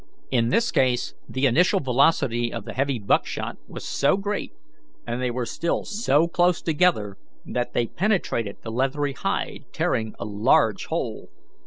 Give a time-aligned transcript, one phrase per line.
[0.31, 4.51] In this case the initial velocity of the heavy buckshot was so great,
[5.05, 10.25] and they were still so close together, that they penetrated the leathery hide, tearing a
[10.25, 11.29] large hole.